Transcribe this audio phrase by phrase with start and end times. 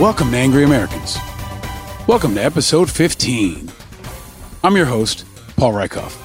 [0.00, 1.18] Welcome to Angry Americans.
[2.08, 3.70] Welcome to episode 15.
[4.64, 6.18] I'm your host, Paul Rieckhoff.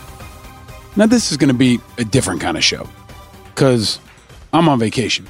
[0.96, 2.90] Now, this is going to be a different kind of show
[3.54, 4.00] because
[4.54, 5.28] I'm on vacation.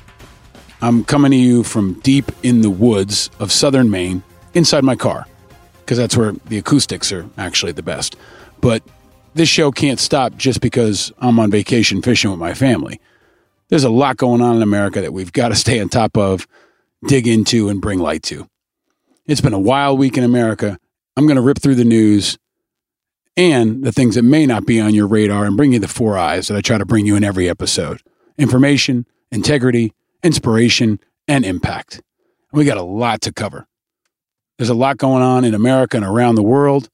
[0.81, 4.21] I'm coming to you from deep in the woods of southern Maine
[4.53, 5.25] inside my car
[5.79, 8.15] because that's where the acoustics are actually the best.
[8.61, 8.83] But
[9.33, 13.01] this show can't stop just because I'm on vacation fishing with my family.
[13.69, 16.47] There's a lot going on in America that we've got to stay on top of
[17.05, 18.47] dig into and bring light to.
[19.25, 20.79] It's been a wild week in America.
[21.15, 22.37] I'm going to rip through the news
[23.35, 26.17] and the things that may not be on your radar and bring you the four
[26.17, 28.01] eyes that I try to bring you in every episode
[28.37, 31.95] information, integrity, inspiration, and impact.
[32.51, 33.67] And we got a lot to cover.
[34.57, 36.89] There's a lot going on in America and around the world.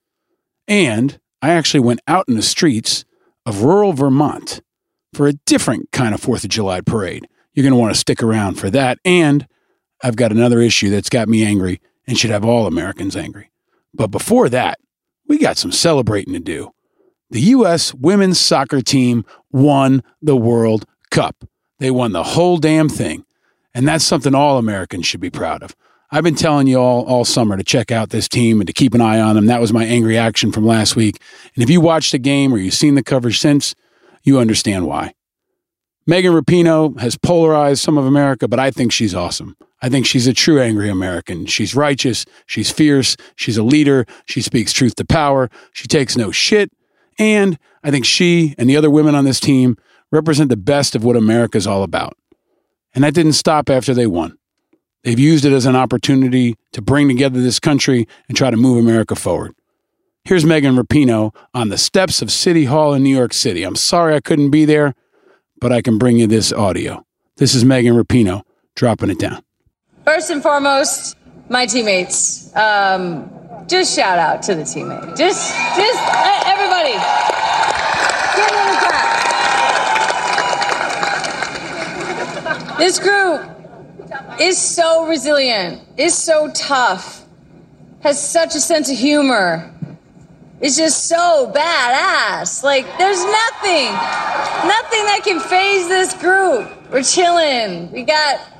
[0.67, 3.05] And I actually went out in the streets
[3.45, 4.61] of rural Vermont
[5.13, 7.27] for a different kind of Fourth of July parade.
[7.53, 8.99] You're going to want to stick around for that.
[9.05, 9.47] And
[10.03, 13.49] I've got another issue that's got me angry and should have all Americans angry.
[13.93, 14.79] But before that,
[15.27, 16.71] we got some celebrating to do.
[17.29, 17.93] The U.S.
[17.93, 21.45] women's soccer team won the World Cup.
[21.79, 23.25] They won the whole damn thing.
[23.73, 25.75] And that's something all Americans should be proud of.
[26.11, 28.93] I've been telling you all all summer to check out this team and to keep
[28.93, 29.47] an eye on them.
[29.47, 31.19] That was my angry action from last week.
[31.55, 33.73] And if you watched the game or you've seen the coverage since,
[34.21, 35.15] you understand why.
[36.05, 39.57] Megan Rapinoe has polarized some of America, but I think she's awesome.
[39.83, 41.45] I think she's a true angry American.
[41.45, 42.25] She's righteous.
[42.45, 43.17] She's fierce.
[43.35, 44.05] She's a leader.
[44.25, 45.49] She speaks truth to power.
[45.73, 46.71] She takes no shit.
[47.19, 49.75] And I think she and the other women on this team
[50.09, 52.17] represent the best of what America's all about.
[52.95, 54.37] And that didn't stop after they won.
[55.03, 58.77] They've used it as an opportunity to bring together this country and try to move
[58.77, 59.53] America forward.
[60.23, 63.63] Here's Megan Rapinoe on the steps of City Hall in New York City.
[63.63, 64.95] I'm sorry I couldn't be there,
[65.59, 67.05] but I can bring you this audio.
[67.35, 68.43] This is Megan Rapinoe
[68.75, 69.43] dropping it down.
[70.05, 71.15] First and foremost,
[71.47, 72.53] my teammates.
[72.57, 73.31] Um,
[73.67, 75.15] just shout out to the teammate.
[75.17, 76.91] Just, just uh, everybody.
[78.35, 79.23] Give them a clap.
[82.77, 83.49] This group
[84.41, 87.23] is so resilient, is so tough,
[88.01, 89.71] has such a sense of humor.
[90.59, 92.61] It's just so badass.
[92.61, 93.93] Like, there's nothing,
[94.67, 96.69] nothing that can faze this group.
[96.91, 97.89] We're chilling.
[97.91, 98.52] We got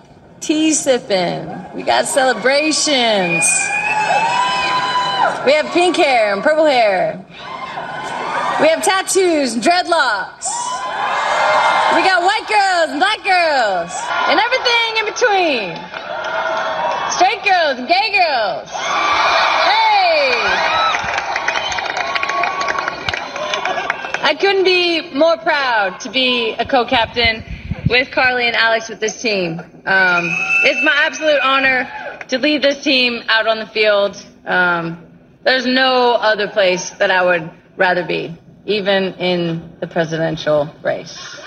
[0.44, 1.48] tea sipping.
[1.74, 3.48] We got celebrations.
[5.46, 7.18] We have pink hair and purple hair.
[8.60, 10.48] We have tattoos and dreadlocks.
[11.96, 13.96] We got white girls and black girls
[14.28, 15.80] and everything in between.
[17.16, 18.70] Straight girls and gay girls.
[19.64, 20.34] Hey!
[24.26, 27.44] I couldn't be more proud to be a co captain
[27.94, 29.60] with Carly and Alex with this team.
[29.86, 31.88] Um, it's my absolute honor
[32.28, 34.20] to lead this team out on the field.
[34.48, 35.06] Um,
[35.44, 41.40] there's no other place that I would rather be, even in the presidential race.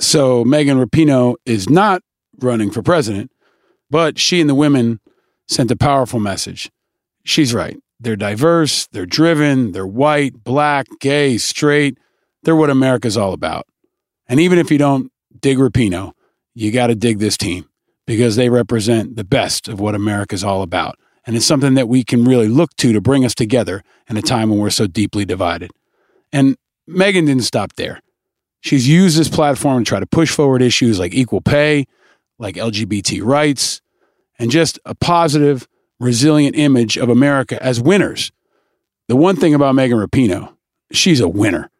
[0.00, 2.02] So Megan Rapinoe is not
[2.40, 3.30] running for president,
[3.88, 4.98] but she and the women
[5.46, 6.68] sent a powerful message.
[7.22, 7.78] She's right.
[8.00, 11.96] They're diverse, they're driven, they're white, black, gay, straight.
[12.42, 13.64] They're what America's all about.
[14.28, 16.12] And even if you don't dig Rapinoe,
[16.54, 17.68] you got to dig this team
[18.06, 20.98] because they represent the best of what America's all about.
[21.26, 24.22] And it's something that we can really look to to bring us together in a
[24.22, 25.70] time when we're so deeply divided.
[26.32, 28.00] And Megan didn't stop there.
[28.60, 31.86] She's used this platform to try to push forward issues like equal pay,
[32.38, 33.80] like LGBT rights,
[34.38, 35.68] and just a positive,
[36.00, 38.32] resilient image of America as winners.
[39.08, 40.54] The one thing about Megan Rapinoe,
[40.92, 41.70] she's a winner.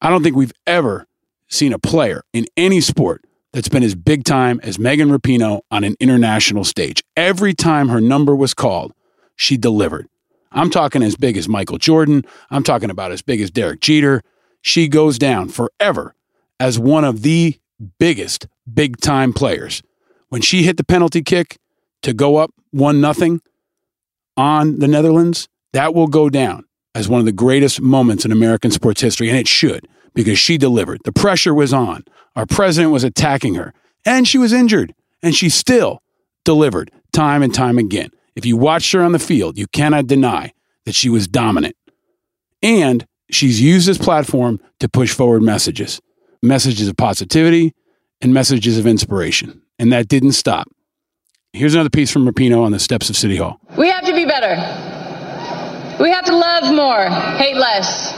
[0.00, 1.06] I don't think we've ever
[1.52, 5.84] seen a player in any sport that's been as big time as Megan Rapinoe on
[5.84, 7.02] an international stage.
[7.16, 8.92] Every time her number was called,
[9.36, 10.08] she delivered.
[10.50, 12.24] I'm talking as big as Michael Jordan.
[12.50, 14.22] I'm talking about as big as Derek Jeter.
[14.62, 16.14] She goes down forever
[16.58, 17.58] as one of the
[17.98, 19.82] biggest big time players.
[20.28, 21.58] When she hit the penalty kick,
[22.02, 23.40] to go up one nothing
[24.36, 26.64] on the Netherlands, that will go down
[26.94, 30.58] as one of the greatest moments in American sports history, and it should because she
[30.58, 31.00] delivered.
[31.04, 32.04] The pressure was on.
[32.36, 33.72] Our president was attacking her,
[34.04, 36.02] and she was injured, and she still
[36.44, 38.10] delivered time and time again.
[38.34, 40.52] If you watched her on the field, you cannot deny
[40.86, 41.76] that she was dominant.
[42.62, 46.00] And she's used this platform to push forward messages
[46.44, 47.72] messages of positivity
[48.20, 49.62] and messages of inspiration.
[49.78, 50.66] And that didn't stop.
[51.52, 53.60] Here's another piece from Rapinoe on the steps of City Hall.
[53.76, 54.56] We have to be better.
[56.02, 58.12] We have to love more, hate less.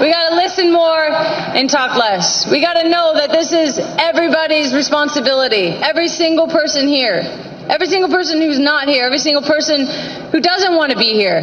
[0.00, 2.48] We got to listen more and talk less.
[2.48, 5.70] We got to know that this is everybody's responsibility.
[5.70, 7.22] Every single person here.
[7.68, 9.04] Every single person who's not here.
[9.04, 9.86] Every single person
[10.30, 11.42] who doesn't want to be here.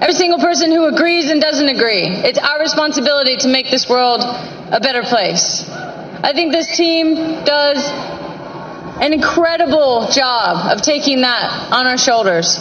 [0.00, 2.08] Every single person who agrees and doesn't agree.
[2.08, 5.64] It's our responsibility to make this world a better place.
[5.70, 7.14] I think this team
[7.44, 7.78] does
[9.00, 12.58] an incredible job of taking that on our shoulders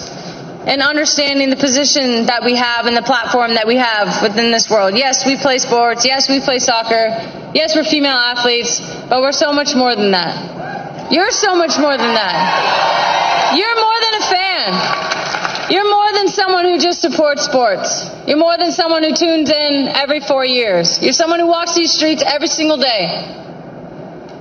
[0.65, 4.69] and understanding the position that we have and the platform that we have within this
[4.69, 4.95] world.
[4.95, 6.05] Yes, we play sports.
[6.05, 7.11] Yes, we play soccer.
[7.53, 8.79] Yes, we're female athletes,
[9.09, 11.11] but we're so much more than that.
[11.11, 13.53] You're so much more than that.
[13.57, 15.69] You're more than a fan.
[15.69, 18.09] You're more than someone who just supports sports.
[18.25, 21.01] You're more than someone who tunes in every four years.
[21.01, 23.39] You're someone who walks these streets every single day.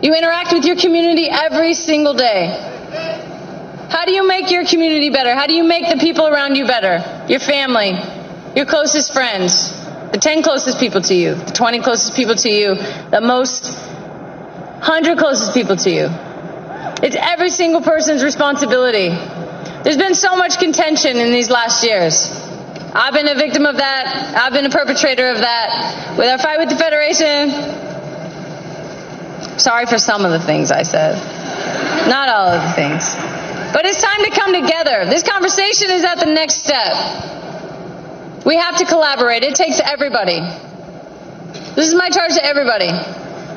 [0.02, 2.71] You interact with your community every single day.
[3.92, 5.34] How do you make your community better?
[5.34, 7.26] How do you make the people around you better?
[7.28, 7.92] Your family,
[8.56, 9.70] your closest friends,
[10.12, 15.18] the 10 closest people to you, the 20 closest people to you, the most 100
[15.18, 16.08] closest people to you.
[17.04, 19.10] It's every single person's responsibility.
[19.84, 22.30] There's been so much contention in these last years.
[22.94, 24.06] I've been a victim of that.
[24.36, 26.16] I've been a perpetrator of that.
[26.16, 27.92] With our fight with the Federation,
[29.58, 31.14] Sorry for some of the things I said.
[32.08, 33.41] Not all of the things.
[33.72, 35.06] But it's time to come together.
[35.06, 36.92] This conversation is at the next step.
[38.44, 39.44] We have to collaborate.
[39.44, 40.40] It takes everybody.
[41.74, 42.90] This is my charge to everybody.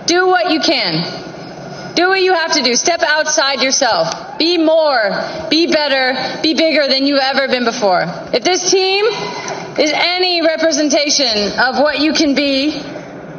[0.05, 1.95] Do what you can.
[1.95, 2.75] Do what you have to do.
[2.75, 4.37] Step outside yourself.
[4.37, 8.03] Be more, be better, be bigger than you've ever been before.
[8.33, 9.05] If this team
[9.79, 12.81] is any representation of what you can be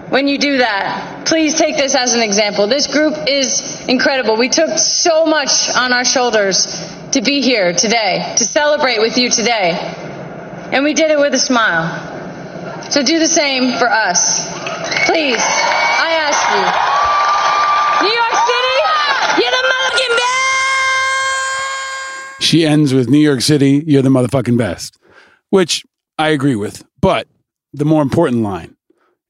[0.08, 2.68] when you do that, please take this as an example.
[2.68, 4.36] This group is incredible.
[4.36, 6.80] We took so much on our shoulders
[7.12, 9.72] to be here today, to celebrate with you today.
[10.72, 12.14] And we did it with a smile.
[12.90, 14.46] So do the same for us.
[15.06, 16.62] Please, I ask you.
[18.06, 18.76] New York City,
[19.42, 20.16] you're the motherfucking
[22.28, 22.42] best!
[22.42, 24.98] She ends with New York City, you're the motherfucking best,
[25.50, 25.84] which
[26.16, 26.84] I agree with.
[27.00, 27.26] But
[27.72, 28.75] the more important line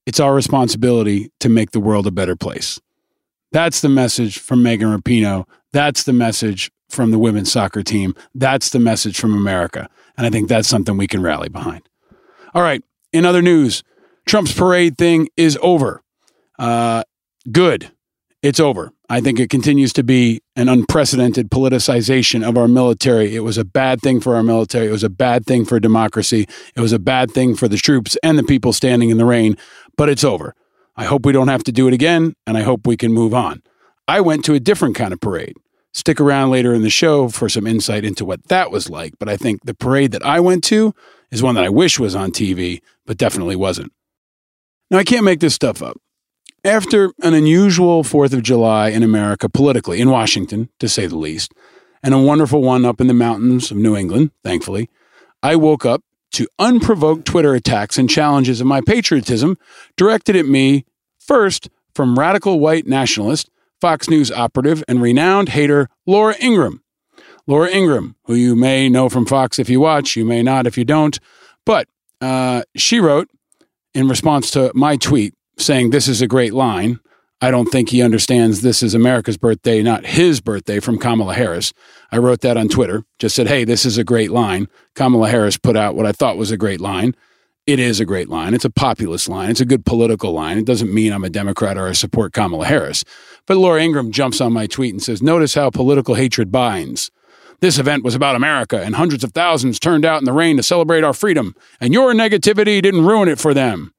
[0.07, 2.81] it's our responsibility to make the world a better place.
[3.53, 5.45] That's the message from Megan Rapinoe.
[5.73, 8.15] That's the message from the women's soccer team.
[8.35, 9.89] That's the message from America.
[10.17, 11.89] And I think that's something we can rally behind.
[12.55, 12.83] All right.
[13.13, 13.83] In other news,
[14.27, 16.03] Trump's parade thing is over.
[16.59, 17.03] Uh,
[17.51, 17.91] good.
[18.43, 18.93] It's over.
[19.09, 23.35] I think it continues to be an unprecedented politicization of our military.
[23.35, 24.87] It was a bad thing for our military.
[24.87, 26.47] It was a bad thing for democracy.
[26.75, 29.57] It was a bad thing for the troops and the people standing in the rain
[29.97, 30.55] but it's over.
[30.97, 33.35] I hope we don't have to do it again, and I hope we can move
[33.35, 33.63] on.
[34.09, 35.55] I went to a different kind of parade.
[35.93, 39.29] Stick around later in the show for some insight into what that was like, but
[39.29, 40.95] I think the parade that I went to
[41.31, 43.93] is one that I wish was on TV, but definitely wasn't.
[44.91, 45.97] Now, I can't make this stuff up.
[46.65, 51.53] After an unusual 4th of July in America politically, in Washington, to say the least,
[52.03, 54.89] and a wonderful one up in the mountains of New England, thankfully,
[55.43, 56.03] I woke up
[56.33, 59.57] to unprovoked Twitter attacks and challenges of my patriotism
[59.97, 60.85] directed at me
[61.19, 66.83] first from radical white nationalist, Fox News operative, and renowned hater Laura Ingraham.
[67.47, 70.77] Laura Ingraham, who you may know from Fox if you watch, you may not if
[70.77, 71.19] you don't,
[71.65, 71.89] but
[72.21, 73.29] uh, she wrote
[73.95, 77.01] in response to my tweet saying, This is a great line.
[77.41, 81.75] I don't think he understands this is America's birthday, not his birthday from Kamala Harris.
[82.11, 84.69] I wrote that on Twitter, just said, hey, this is a great line.
[84.95, 87.15] Kamala Harris put out what I thought was a great line.
[87.67, 88.55] It is a great line.
[88.55, 89.51] It's a populist line.
[89.51, 90.57] It's a good political line.
[90.57, 93.05] It doesn't mean I'm a Democrat or I support Kamala Harris.
[93.47, 97.11] But Laura Ingraham jumps on my tweet and says, notice how political hatred binds.
[97.61, 100.63] This event was about America, and hundreds of thousands turned out in the rain to
[100.63, 103.93] celebrate our freedom, and your negativity didn't ruin it for them.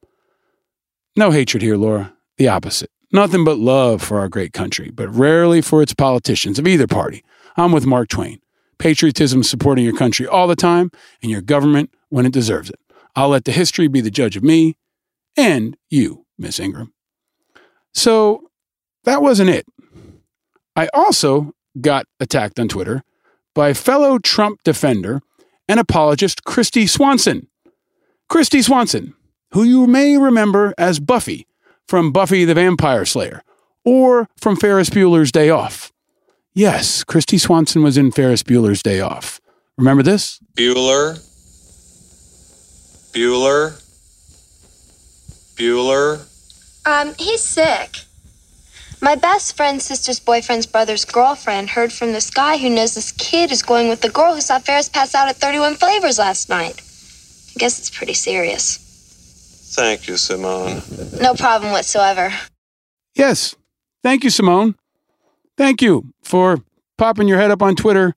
[1.16, 2.14] No hatred here, Laura.
[2.36, 2.90] The opposite.
[3.10, 7.24] Nothing but love for our great country, but rarely for its politicians of either party.
[7.56, 8.40] I'm with Mark Twain.
[8.78, 10.90] Patriotism supporting your country all the time
[11.22, 12.78] and your government when it deserves it.
[13.16, 14.76] I'll let the history be the judge of me
[15.36, 16.92] and you, Miss Ingraham.
[17.94, 18.50] So
[19.04, 19.66] that wasn't it.
[20.76, 23.02] I also got attacked on Twitter
[23.54, 25.20] by fellow Trump defender
[25.66, 27.48] and apologist Kristy Swanson.
[28.30, 29.14] Kristy Swanson,
[29.52, 31.47] who you may remember as Buffy
[31.88, 33.42] from Buffy the Vampire Slayer
[33.84, 35.92] or from Ferris Bueller's Day Off.
[36.54, 39.40] Yes, Kristy Swanson was in Ferris Bueller's Day Off.
[39.76, 40.40] Remember this?
[40.54, 41.18] Bueller.
[43.12, 43.80] Bueller.
[45.56, 46.26] Bueller.
[46.84, 48.00] Um, he's sick.
[49.00, 53.52] My best friend's sister's boyfriend's brother's girlfriend heard from this guy who knows this kid
[53.52, 56.80] is going with the girl who saw Ferris pass out at 31 Flavors last night.
[57.54, 58.87] I guess it's pretty serious.
[59.70, 60.82] Thank you, Simone.
[61.20, 62.32] No problem whatsoever.
[63.14, 63.54] Yes.
[64.02, 64.76] Thank you, Simone.
[65.56, 66.58] Thank you for
[66.96, 68.14] popping your head up on Twitter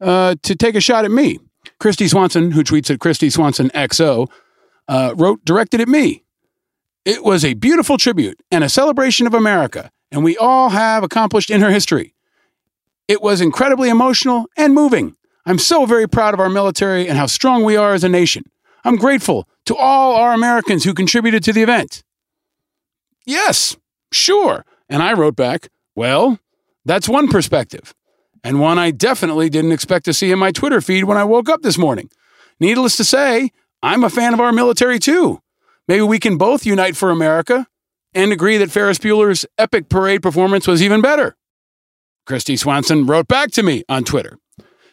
[0.00, 1.38] uh, to take a shot at me.
[1.80, 4.28] Kristy Swanson, who tweets at Kristy Swanson XO,
[4.88, 6.22] uh, wrote directed at me.
[7.04, 11.50] It was a beautiful tribute and a celebration of America, and we all have accomplished
[11.50, 12.14] in her history.
[13.08, 15.16] It was incredibly emotional and moving.
[15.46, 18.44] I'm so very proud of our military and how strong we are as a nation.
[18.84, 22.02] I'm grateful to all our Americans who contributed to the event.
[23.24, 23.76] Yes,
[24.10, 24.64] sure.
[24.88, 26.40] And I wrote back, well,
[26.84, 27.94] that's one perspective,
[28.42, 31.48] and one I definitely didn't expect to see in my Twitter feed when I woke
[31.48, 32.10] up this morning.
[32.58, 35.40] Needless to say, I'm a fan of our military too.
[35.86, 37.68] Maybe we can both unite for America
[38.12, 41.36] and agree that Ferris Bueller's epic parade performance was even better.
[42.26, 44.36] Kristy Swanson wrote back to me on Twitter.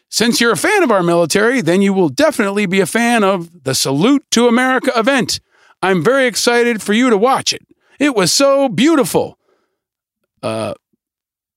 [0.09, 3.63] Since you're a fan of our military, then you will definitely be a fan of
[3.63, 5.39] the Salute to America event.
[5.81, 7.61] I'm very excited for you to watch it.
[7.99, 9.37] It was so beautiful.
[10.41, 10.73] Uh,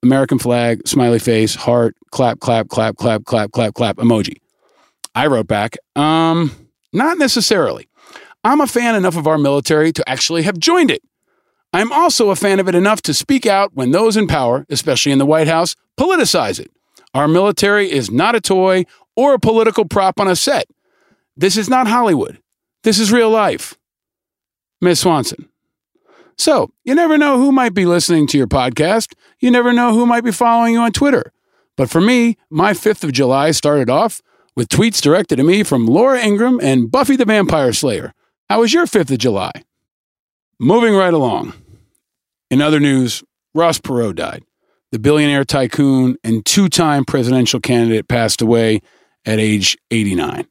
[0.02, 4.36] American flag, smiley face, heart, clap, clap, clap, clap, clap, clap, clap, emoji.
[5.14, 6.52] I wrote back, um,
[6.92, 7.88] not necessarily.
[8.42, 11.02] I'm a fan enough of our military to actually have joined it.
[11.72, 15.12] I'm also a fan of it enough to speak out when those in power, especially
[15.12, 16.70] in the White House, politicize it.
[17.14, 18.84] Our military is not a toy
[19.16, 20.66] or a political prop on a set.
[21.36, 22.40] This is not Hollywood.
[22.82, 23.76] This is real life.
[24.80, 25.48] Miss Swanson.
[26.38, 29.12] So, you never know who might be listening to your podcast.
[29.40, 31.32] You never know who might be following you on Twitter.
[31.76, 34.22] But for me, my 5th of July started off
[34.56, 38.14] with tweets directed to me from Laura Ingraham and Buffy the Vampire Slayer.
[38.48, 39.52] How was your 5th of July?
[40.58, 41.54] Moving right along.
[42.50, 43.22] In other news,
[43.54, 44.44] Ross Perot died.
[44.92, 48.80] The billionaire tycoon and two time presidential candidate passed away
[49.24, 50.46] at age 89.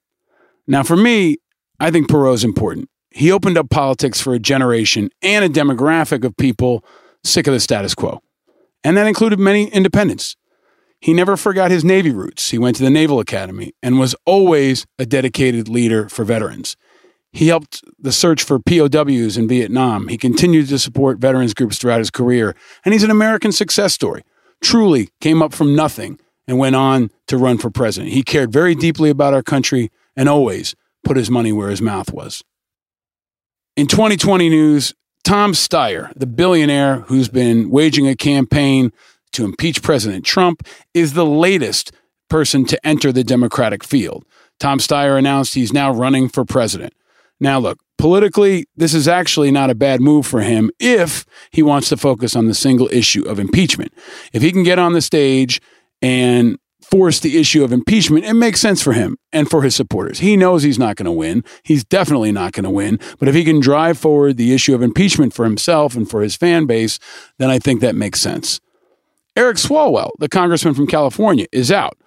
[0.67, 1.37] Now, for me,
[1.79, 2.89] I think Perot's important.
[3.11, 6.85] He opened up politics for a generation and a demographic of people
[7.23, 8.21] sick of the status quo.
[8.83, 10.35] And that included many independents.
[11.01, 12.51] He never forgot his Navy roots.
[12.51, 16.75] He went to the Naval Academy and was always a dedicated leader for veterans.
[17.31, 20.07] He helped the search for POWs in Vietnam.
[20.07, 22.55] He continued to support veterans groups throughout his career.
[22.83, 24.23] And he's an American success story.
[24.61, 28.13] Truly came up from nothing and went on to run for president.
[28.13, 32.11] He cared very deeply about our country and always put his money where his mouth
[32.11, 32.43] was.
[33.77, 34.93] In 2020 news,
[35.23, 38.91] Tom Steyer, the billionaire who's been waging a campaign
[39.33, 41.91] to impeach President Trump, is the latest
[42.29, 44.25] person to enter the Democratic field.
[44.59, 46.93] Tom Steyer announced he's now running for president.
[47.39, 51.89] Now, look, politically, this is actually not a bad move for him if he wants
[51.89, 53.93] to focus on the single issue of impeachment.
[54.33, 55.61] If he can get on the stage
[56.01, 60.19] and force the issue of impeachment, it makes sense for him and for his supporters.
[60.19, 61.43] He knows he's not going to win.
[61.63, 62.99] He's definitely not going to win.
[63.19, 66.35] But if he can drive forward the issue of impeachment for himself and for his
[66.35, 66.99] fan base,
[67.37, 68.59] then I think that makes sense.
[69.35, 71.97] Eric Swalwell, the congressman from California, is out.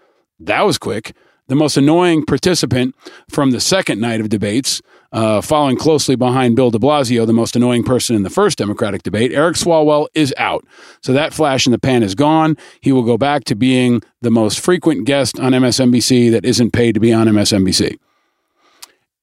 [0.40, 1.14] That was quick.
[1.52, 2.96] The most annoying participant
[3.28, 4.80] from the second night of debates
[5.12, 9.02] uh, following closely behind Bill de Blasio, the most annoying person in the first Democratic
[9.02, 10.64] debate, Eric Swalwell is out.
[11.02, 12.56] So that flash in the pan is gone.
[12.80, 16.94] He will go back to being the most frequent guest on MSNBC that isn't paid
[16.94, 17.98] to be on MSNBC.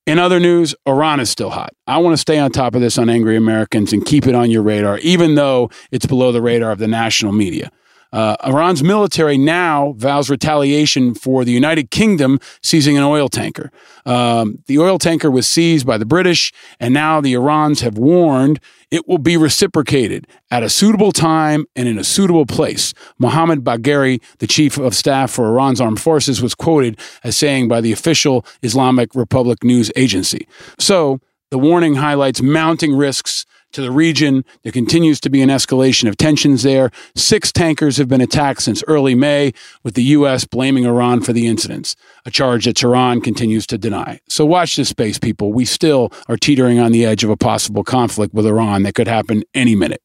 [0.06, 1.74] In other news, Iran is still hot.
[1.88, 4.52] I want to stay on top of this on Angry Americans and keep it on
[4.52, 7.72] your radar, even though it's below the radar of the national media.
[8.12, 13.72] Uh, Iran's military now vows retaliation for the United Kingdom seizing an oil tanker.
[14.06, 18.60] Um, the oil tanker was seized by the British, and now the Irans have warned
[18.92, 22.94] it will be reciprocated at a suitable time and in a suitable place.
[23.20, 27.82] Mohammad Bagheri, the chief of staff for Iran's armed forces, was quoted as saying by
[27.82, 30.48] the official Islamic Republic news agency.
[30.80, 31.20] So
[31.52, 34.44] the warning highlights mounting risks to the region.
[34.64, 36.92] There continues to be an escalation of tensions there.
[37.16, 40.46] Six tankers have been attacked since early May, with the U.S.
[40.46, 41.96] blaming Iran for the incidents,
[42.26, 44.20] a charge that Tehran continues to deny.
[44.28, 45.54] So watch this space, people.
[45.54, 49.08] We still are teetering on the edge of a possible conflict with Iran that could
[49.08, 50.02] happen any minute.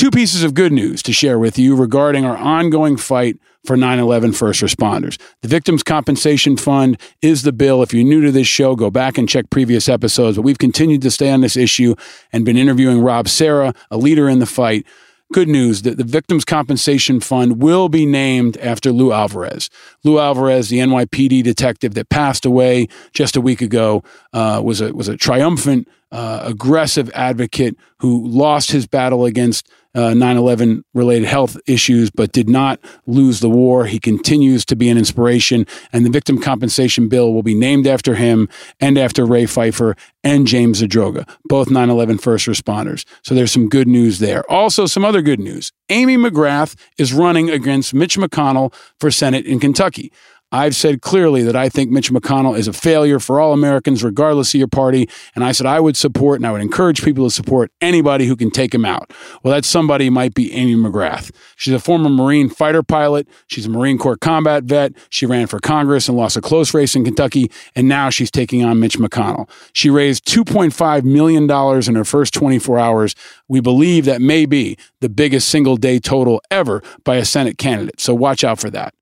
[0.00, 3.98] Two pieces of good news to share with you regarding our ongoing fight for 9
[3.98, 5.20] 11 first responders.
[5.42, 7.82] The Victims Compensation Fund is the bill.
[7.82, 10.38] If you're new to this show, go back and check previous episodes.
[10.38, 11.96] But we've continued to stay on this issue
[12.32, 14.86] and been interviewing Rob Serra, a leader in the fight.
[15.34, 19.68] Good news that the Victims Compensation Fund will be named after Lou Alvarez.
[20.02, 24.02] Lou Alvarez, the NYPD detective that passed away just a week ago,
[24.32, 30.14] uh, was a was a triumphant, uh, aggressive advocate who lost his battle against uh,
[30.14, 33.86] 9 11 related health issues, but did not lose the war.
[33.86, 38.14] He continues to be an inspiration, and the victim compensation bill will be named after
[38.14, 38.48] him
[38.78, 43.04] and after Ray Pfeiffer and James Zadroga, both 9 11 first responders.
[43.22, 44.48] So there's some good news there.
[44.50, 45.72] Also, some other good news.
[45.88, 50.12] Amy McGrath is running against Mitch McConnell for Senate in Kentucky.
[50.52, 54.52] I've said clearly that I think Mitch McConnell is a failure for all Americans, regardless
[54.52, 55.08] of your party.
[55.36, 58.34] And I said I would support and I would encourage people to support anybody who
[58.34, 59.12] can take him out.
[59.42, 61.30] Well, that somebody might be Amy McGrath.
[61.54, 63.28] She's a former Marine fighter pilot.
[63.46, 64.92] She's a Marine Corps combat vet.
[65.08, 67.50] She ran for Congress and lost a close race in Kentucky.
[67.76, 69.48] And now she's taking on Mitch McConnell.
[69.72, 71.44] She raised $2.5 million
[71.88, 73.14] in her first 24 hours.
[73.46, 78.00] We believe that may be the biggest single day total ever by a Senate candidate.
[78.00, 78.94] So watch out for that.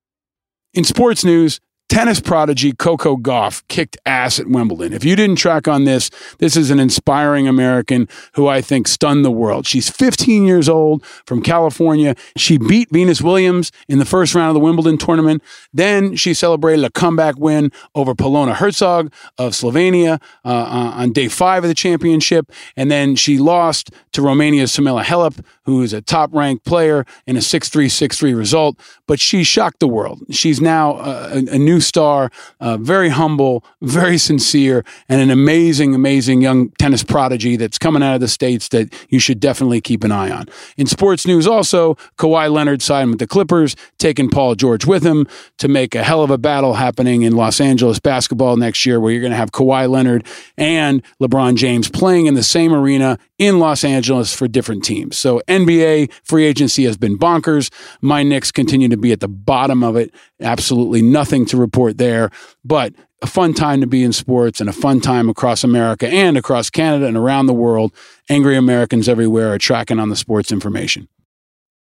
[0.74, 4.92] In sports news, tennis prodigy Coco Gauff kicked ass at Wimbledon.
[4.92, 9.24] If you didn't track on this, this is an inspiring American who I think stunned
[9.24, 9.66] the world.
[9.66, 12.14] She's 15 years old from California.
[12.36, 15.42] She beat Venus Williams in the first round of the Wimbledon tournament.
[15.72, 21.28] Then she celebrated a comeback win over Polona Hercog of Slovenia uh, uh on day
[21.28, 22.52] five of the championship.
[22.76, 27.36] And then she lost to Romania's Simona Halep, who is a top ranked player in
[27.36, 28.78] a 6 3 6 3 result.
[29.06, 30.22] But she shocked the world.
[30.30, 32.30] She's now a, a new star,
[32.60, 38.14] uh, very humble, very sincere, and an amazing, amazing young tennis prodigy that's coming out
[38.14, 40.46] of the States that you should definitely keep an eye on.
[40.76, 45.26] In sports news, also, Kawhi Leonard signed with the Clippers, taking Paul George with him
[45.58, 49.12] to make a hell of a battle happening in Los Angeles basketball next year, where
[49.12, 50.26] you're going to have Kawhi Leonard
[50.56, 55.16] and LeBron James playing in the same arena in Los Angeles for different teams.
[55.16, 57.72] So NBA free agency has been bonkers.
[58.02, 60.12] My Knicks continue to be at the bottom of it.
[60.40, 62.30] Absolutely nothing to report there,
[62.64, 66.36] but a fun time to be in sports and a fun time across America and
[66.36, 67.92] across Canada and around the world.
[68.28, 71.08] Angry Americans everywhere are tracking on the sports information.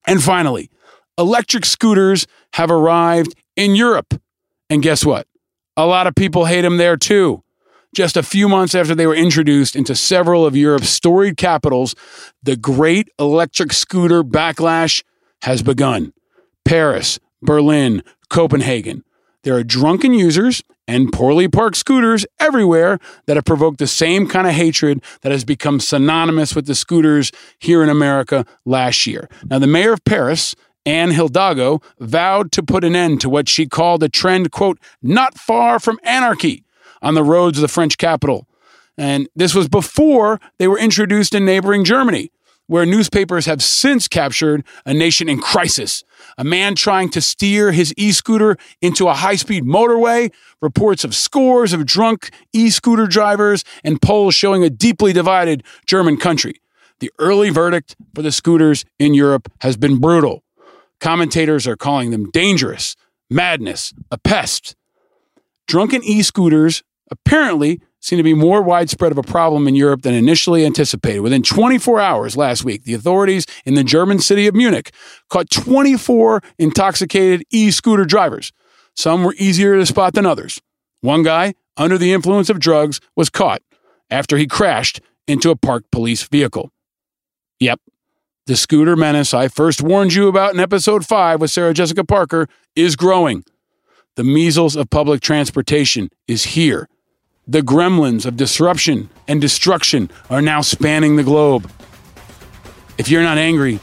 [0.07, 0.71] And finally,
[1.19, 4.21] electric scooters have arrived in Europe.
[4.69, 5.27] And guess what?
[5.77, 7.44] A lot of people hate them there too.
[7.95, 11.95] Just a few months after they were introduced into several of Europe's storied capitals,
[12.43, 15.05] the great electric scooter backlash
[15.43, 16.13] has begun.
[16.65, 19.05] Paris, Berlin, Copenhagen.
[19.45, 24.49] There are drunken users and poorly parked scooters everywhere that have provoked the same kind
[24.49, 27.31] of hatred that has become synonymous with the scooters
[27.61, 29.29] here in America last year.
[29.45, 33.67] Now, the mayor of Paris, Anne Hidalgo, vowed to put an end to what she
[33.67, 36.64] called a trend, quote, not far from anarchy
[37.05, 38.49] on the roads of the French capital.
[38.99, 42.31] And this was before they were introduced in neighboring Germany
[42.67, 46.03] where newspapers have since captured a nation in crisis.
[46.39, 51.15] A man trying to steer his e scooter into a high speed motorway, reports of
[51.15, 56.61] scores of drunk e scooter drivers, and polls showing a deeply divided German country.
[57.01, 60.43] The early verdict for the scooters in Europe has been brutal.
[61.01, 62.97] Commentators are calling them dangerous,
[63.29, 64.75] madness, a pest.
[65.67, 70.13] Drunken e scooters apparently seem to be more widespread of a problem in Europe than
[70.13, 71.21] initially anticipated.
[71.21, 74.93] Within 24 hours last week, the authorities in the German city of Munich
[75.31, 78.53] caught 24 intoxicated e scooter drivers.
[78.95, 80.61] Some were easier to spot than others.
[81.01, 83.63] One guy, under the influence of drugs, was caught
[84.11, 86.71] after he crashed into a parked police vehicle.
[87.61, 87.81] Yep,
[88.47, 92.47] the scooter menace I first warned you about in episode 5 with Sarah Jessica Parker
[92.77, 93.45] is growing.
[94.17, 96.89] The measles of public transportation is here
[97.47, 101.71] the gremlins of disruption and destruction are now spanning the globe.
[102.97, 103.81] If you're not angry,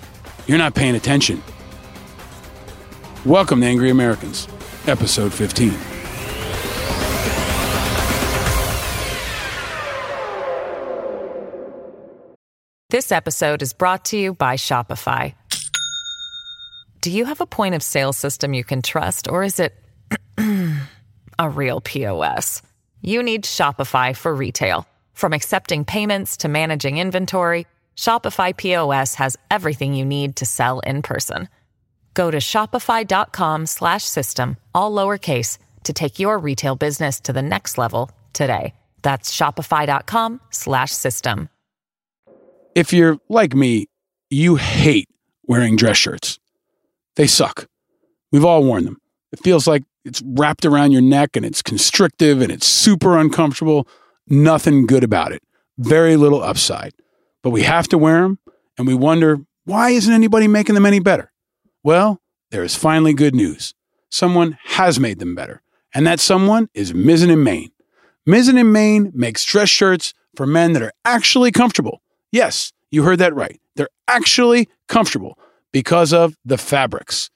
[0.47, 1.43] you're not paying attention.
[3.24, 4.47] Welcome to Angry Americans,
[4.88, 5.74] episode 15.
[12.89, 15.36] This episode is brought to you by Shopify.
[17.02, 19.74] Do you have a point of sale system you can trust, or is it
[21.39, 22.63] a real POS?
[23.01, 24.85] You need Shopify for retail.
[25.13, 31.01] From accepting payments to managing inventory, Shopify POS has everything you need to sell in
[31.01, 31.49] person.
[32.13, 38.75] Go to shopify.com/system all lowercase to take your retail business to the next level today.
[39.01, 41.49] That's shopify.com/system.
[42.73, 43.87] If you're like me,
[44.29, 45.09] you hate
[45.45, 46.39] wearing dress shirts.
[47.15, 47.67] They suck.
[48.31, 48.95] We've all worn them.
[49.33, 53.87] It feels like it's wrapped around your neck and it's constrictive and it's super uncomfortable.
[54.27, 55.43] Nothing good about it.
[55.77, 56.93] Very little upside.
[57.43, 58.39] But we have to wear them
[58.77, 61.31] and we wonder why isn't anybody making them any better?
[61.83, 63.73] Well, there is finally good news.
[64.09, 65.61] Someone has made them better.
[65.93, 67.71] And that someone is Mizzen and Main.
[68.27, 72.01] Mizzen and Main makes dress shirts for men that are actually comfortable.
[72.31, 73.59] Yes, you heard that right.
[73.75, 75.37] They're actually comfortable
[75.71, 77.29] because of the fabrics.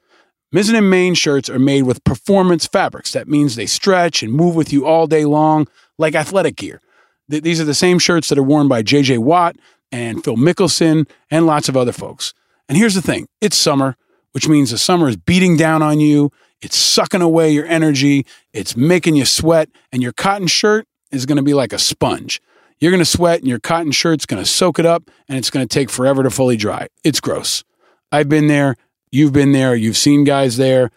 [0.53, 3.11] Mizzen and Main shirts are made with performance fabrics.
[3.11, 6.81] That means they stretch and move with you all day long, like athletic gear.
[7.29, 9.55] Th- these are the same shirts that are worn by JJ Watt
[9.91, 12.33] and Phil Mickelson and lots of other folks.
[12.69, 13.95] And here's the thing it's summer,
[14.31, 16.31] which means the summer is beating down on you.
[16.61, 18.25] It's sucking away your energy.
[18.53, 19.69] It's making you sweat.
[19.91, 22.41] And your cotton shirt is going to be like a sponge.
[22.79, 25.49] You're going to sweat and your cotton shirt's going to soak it up and it's
[25.49, 26.87] going to take forever to fully dry.
[27.03, 27.63] It's gross.
[28.11, 28.75] I've been there.
[29.11, 29.75] You've been there.
[29.75, 30.91] You've seen guys there.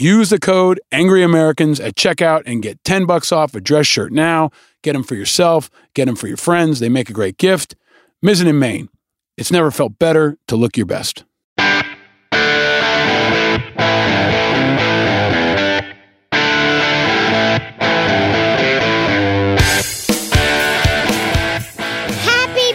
[0.00, 4.12] Use the code Angry Americans at checkout and get 10 bucks off a dress shirt
[4.12, 4.50] now.
[4.84, 6.78] Get them for yourself, get them for your friends.
[6.78, 7.74] They make a great gift.
[8.24, 8.90] Mizzen in Main.
[9.36, 11.24] It's never felt better to look your best.
[11.58, 11.98] Happy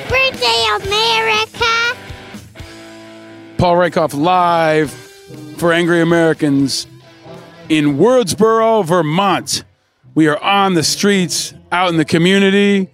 [0.09, 1.97] birthday, America!
[3.57, 6.85] Paul Rieckhoff live for Angry Americans
[7.77, 9.63] in Wardsboro, Vermont.
[10.13, 12.91] We are on the streets, out in the community,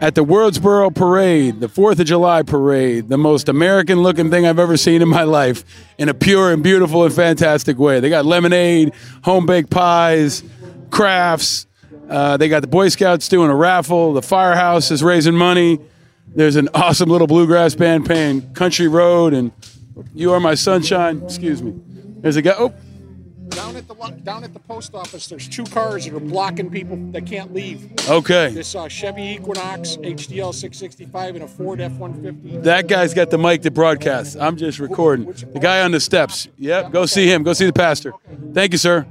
[0.00, 4.58] at the Wardsboro Parade, the 4th of July Parade, the most American looking thing I've
[4.58, 5.62] ever seen in my life
[5.98, 8.00] in a pure and beautiful and fantastic way.
[8.00, 10.42] They got lemonade, home baked pies,
[10.90, 11.66] crafts.
[12.08, 14.14] Uh, they got the Boy Scouts doing a raffle.
[14.14, 15.80] The firehouse is raising money.
[16.34, 19.52] There's an awesome little bluegrass band playing Country Road and
[20.14, 21.22] You Are My Sunshine.
[21.22, 21.74] Excuse me.
[22.22, 22.54] There's a guy.
[22.56, 22.72] Oh,
[23.48, 26.96] Down at the down at the post office, there's two cars that are blocking people
[27.12, 27.90] that can't leave.
[28.08, 28.50] okay.
[28.50, 32.62] This uh, Chevy Equinox HDL 665 and a Ford F150.
[32.62, 34.36] That guy's got the mic to broadcast.
[34.40, 35.26] I'm just recording.
[35.26, 36.48] The guy on the steps.
[36.58, 37.42] Yep, go see him.
[37.42, 38.14] Go see the pastor.
[38.52, 39.06] Thank you, sir.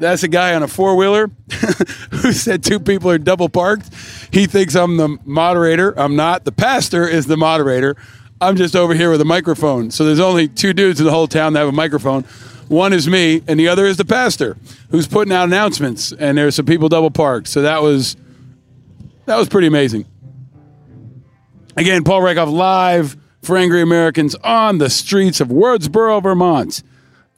[0.00, 1.30] That's a guy on a four wheeler
[2.10, 3.90] who said two people are double parked.
[4.32, 5.98] He thinks I'm the moderator.
[5.98, 6.44] I'm not.
[6.44, 7.96] The pastor is the moderator.
[8.40, 9.90] I'm just over here with a microphone.
[9.90, 12.24] So there's only two dudes in the whole town that have a microphone.
[12.68, 14.56] One is me, and the other is the pastor
[14.90, 16.12] who's putting out announcements.
[16.12, 17.48] And there's some people double parked.
[17.48, 18.16] So that was
[19.26, 20.06] that was pretty amazing.
[21.76, 26.82] Again, Paul Rieckhoff live for Angry Americans on the streets of Wardsboro, Vermont.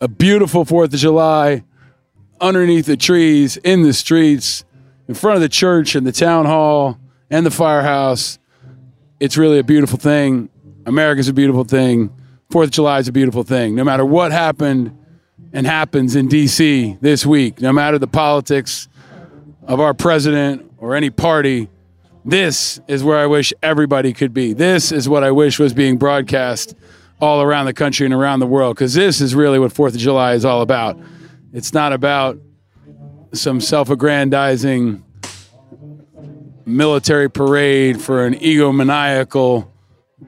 [0.00, 1.64] A beautiful 4th of July
[2.38, 4.62] underneath the trees, in the streets,
[5.08, 6.98] in front of the church and the town hall
[7.30, 8.38] and the firehouse.
[9.20, 10.50] It's really a beautiful thing.
[10.84, 12.14] America's a beautiful thing.
[12.50, 13.74] 4th of July is a beautiful thing.
[13.74, 14.96] No matter what happened
[15.56, 16.98] and happens in D.C.
[17.00, 18.88] this week, no matter the politics
[19.62, 21.70] of our president or any party,
[22.26, 24.52] this is where I wish everybody could be.
[24.52, 26.74] This is what I wish was being broadcast
[27.22, 29.96] all around the country and around the world because this is really what 4th of
[29.96, 30.98] July is all about.
[31.54, 32.38] It's not about
[33.32, 35.02] some self aggrandizing
[36.66, 39.68] military parade for an egomaniacal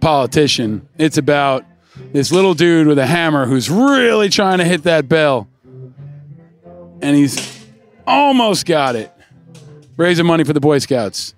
[0.01, 0.89] politician.
[0.97, 1.67] It's about
[2.13, 5.49] this little dude with a hammer who's really trying to hit that bell.
[7.01, 7.67] And he's
[8.07, 9.13] almost got it.
[9.97, 11.35] Raising money for the Boy Scouts.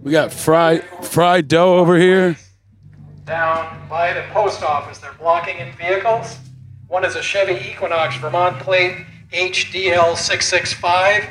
[0.00, 2.36] We got fried fried dough over here.
[3.24, 6.36] Down by the post office, they're blocking in vehicles.
[6.88, 11.24] One is a Chevy Equinox Vermont plate HDL 665,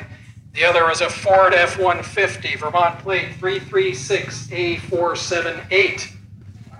[0.54, 6.12] The other is a Ford F 150, Vermont plate 336A478.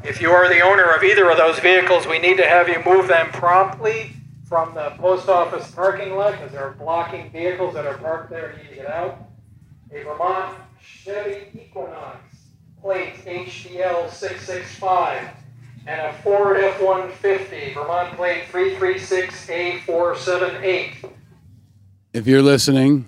[0.04, 2.82] If you are the owner of either of those vehicles, we need to have you
[2.84, 4.10] move them promptly
[4.48, 8.56] from the post office parking lot because they're blocking vehicles that are parked there.
[8.56, 9.28] You need to get out.
[9.92, 12.18] A Vermont Chevy Equinox,
[12.80, 15.28] plate HDL 665,
[15.86, 21.12] and a Ford F 150, Vermont plate 336A478.
[22.12, 23.06] If you're listening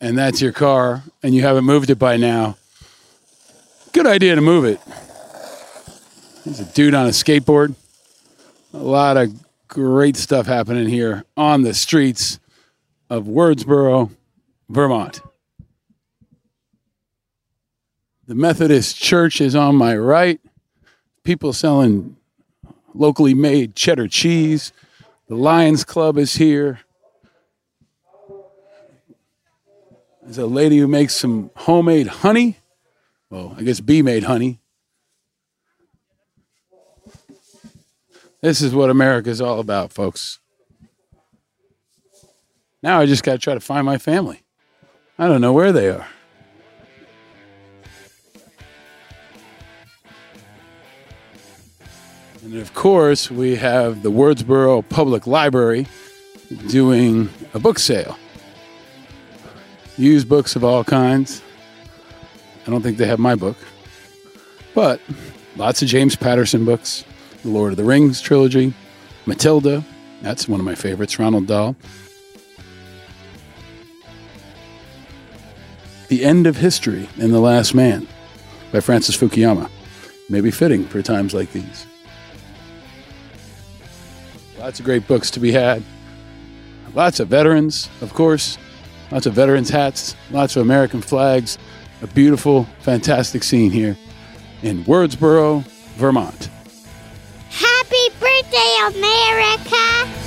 [0.00, 2.56] and that's your car and you haven't moved it by now,
[3.92, 4.80] good idea to move it.
[6.48, 7.74] There's a dude on a skateboard.
[8.72, 9.34] A lot of
[9.68, 12.40] great stuff happening here on the streets
[13.10, 14.10] of Wardsboro,
[14.70, 15.20] Vermont.
[18.26, 20.40] The Methodist Church is on my right.
[21.22, 22.16] People selling
[22.94, 24.72] locally made cheddar cheese.
[25.26, 26.80] The Lions Club is here.
[30.22, 32.56] There's a lady who makes some homemade honey.
[33.28, 34.60] Well, I guess bee made honey.
[38.40, 40.38] This is what America's all about, folks.
[42.82, 44.42] Now I just got to try to find my family.
[45.18, 46.06] I don't know where they are.
[52.44, 55.86] And of course, we have the Wardsboro Public Library
[56.68, 58.16] doing a book sale.
[59.96, 61.42] Used books of all kinds.
[62.66, 63.56] I don't think they have my book,
[64.74, 65.00] but
[65.56, 67.04] lots of James Patterson books,
[67.50, 68.72] Lord of the Rings trilogy,
[69.26, 69.84] Matilda,
[70.22, 71.76] that's one of my favorites, Ronald Dahl.
[76.08, 78.08] The End of History and the Last Man
[78.72, 79.70] by Francis Fukuyama.
[80.28, 81.86] May be fitting for times like these.
[84.58, 85.82] Lots of great books to be had.
[86.94, 88.58] Lots of veterans, of course.
[89.10, 91.58] Lots of veterans' hats, lots of American flags.
[92.02, 93.96] A beautiful, fantastic scene here
[94.62, 95.62] in Wardsboro,
[95.96, 96.50] Vermont.
[98.86, 100.18] America!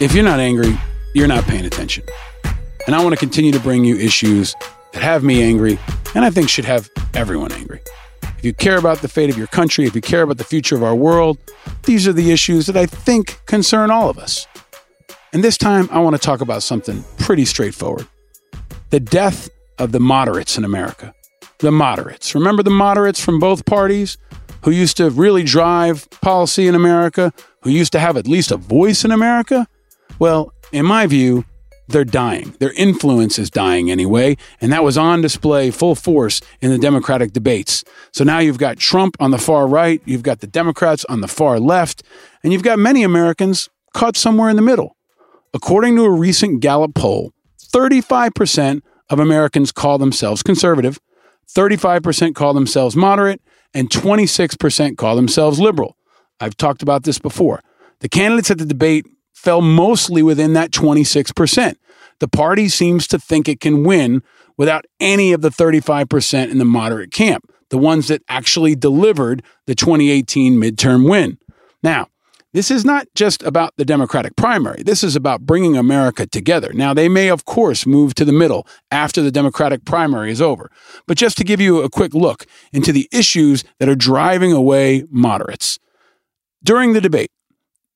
[0.00, 0.78] If you're not angry,
[1.14, 2.04] you're not paying attention.
[2.86, 4.54] And I want to continue to bring you issues
[4.92, 5.78] that have me angry
[6.14, 7.80] and I think should have everyone angry.
[8.22, 10.76] If you care about the fate of your country, if you care about the future
[10.76, 11.38] of our world,
[11.82, 14.46] these are the issues that I think concern all of us.
[15.32, 18.06] And this time, I want to talk about something pretty straightforward
[18.90, 21.14] the death of the moderates in America.
[21.60, 22.34] The moderates.
[22.34, 24.18] Remember the moderates from both parties
[24.64, 28.58] who used to really drive policy in America, who used to have at least a
[28.58, 29.66] voice in America?
[30.18, 31.46] Well, in my view,
[31.88, 32.54] they're dying.
[32.58, 37.32] Their influence is dying anyway, and that was on display full force in the Democratic
[37.32, 37.84] debates.
[38.12, 41.28] So now you've got Trump on the far right, you've got the Democrats on the
[41.28, 42.02] far left,
[42.44, 44.96] and you've got many Americans caught somewhere in the middle.
[45.54, 47.32] According to a recent Gallup poll,
[47.72, 50.98] 35% of Americans call themselves conservative,
[51.54, 53.42] 35% call themselves moderate,
[53.74, 55.96] and 26% call themselves liberal.
[56.40, 57.60] I've talked about this before.
[58.00, 61.76] The candidates at the debate fell mostly within that 26%.
[62.20, 64.22] The party seems to think it can win
[64.56, 69.74] without any of the 35% in the moderate camp, the ones that actually delivered the
[69.74, 71.38] 2018 midterm win.
[71.82, 72.08] Now,
[72.52, 74.82] this is not just about the Democratic primary.
[74.82, 76.72] This is about bringing America together.
[76.74, 80.70] Now, they may, of course, move to the middle after the Democratic primary is over.
[81.06, 85.04] But just to give you a quick look into the issues that are driving away
[85.10, 85.78] moderates.
[86.62, 87.30] During the debate,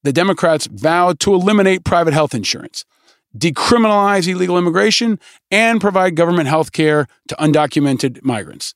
[0.02, 2.84] the Democrats vowed to eliminate private health insurance,
[3.36, 5.18] decriminalize illegal immigration,
[5.50, 8.74] and provide government health care to undocumented migrants.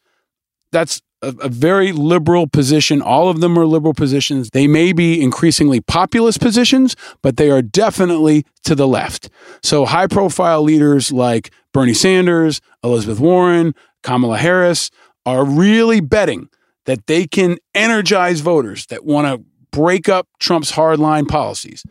[0.73, 3.02] That's a, a, very liberal position.
[3.02, 4.50] All of them are liberal positions.
[4.50, 9.28] They may be increasingly populist positions, but they are definitely to the left.
[9.62, 14.90] So high profile leaders like Bernie Sanders, Elizabeth Warren, Kamala Harris
[15.26, 16.48] are really betting
[16.87, 21.85] that they can energize voters that want to break up Trump's hardline policies.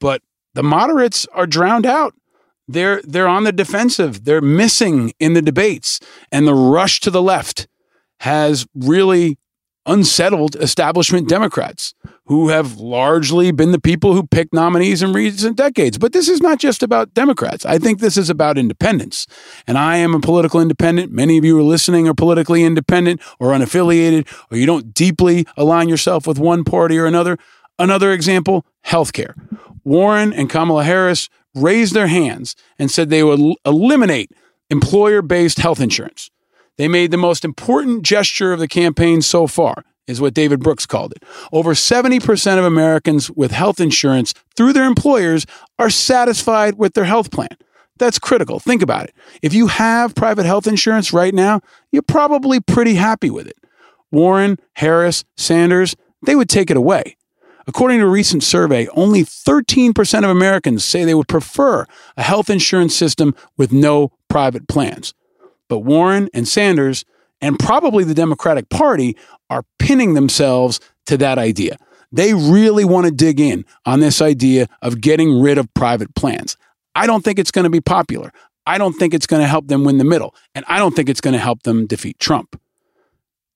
[0.00, 0.22] But
[0.54, 2.14] the moderates are drowned out.
[2.68, 4.24] They're they're on the defensive.
[4.24, 6.00] They're missing in the debates.
[6.30, 7.66] And the rush to the left
[8.20, 9.38] has really
[9.86, 11.94] unsettled establishment Democrats
[12.26, 15.98] who have largely been the people who pick nominees in recent decades.
[15.98, 17.66] But this is not just about Democrats.
[17.66, 19.26] I think this is about independence.
[19.66, 21.12] And I am a political independent.
[21.12, 25.88] Many of you are listening are politically independent or unaffiliated, or you don't deeply align
[25.88, 27.36] yourself with one party or another.
[27.78, 29.34] Another example healthcare.
[29.84, 34.30] Warren and Kamala Harris raised their hands and said they would eliminate
[34.70, 36.30] employer based health insurance.
[36.76, 40.86] They made the most important gesture of the campaign so far, is what David Brooks
[40.86, 41.22] called it.
[41.52, 45.46] Over 70% of Americans with health insurance through their employers
[45.78, 47.56] are satisfied with their health plan.
[47.98, 48.58] That's critical.
[48.58, 49.14] Think about it.
[49.40, 51.60] If you have private health insurance right now,
[51.92, 53.56] you're probably pretty happy with it.
[54.10, 57.16] Warren, Harris, Sanders, they would take it away.
[57.66, 62.50] According to a recent survey, only 13% of Americans say they would prefer a health
[62.50, 65.14] insurance system with no private plans.
[65.68, 67.04] But Warren and Sanders,
[67.40, 69.16] and probably the Democratic Party,
[69.50, 71.76] are pinning themselves to that idea.
[72.12, 76.56] They really want to dig in on this idea of getting rid of private plans.
[76.94, 78.32] I don't think it's going to be popular.
[78.66, 80.34] I don't think it's going to help them win the middle.
[80.54, 82.60] And I don't think it's going to help them defeat Trump.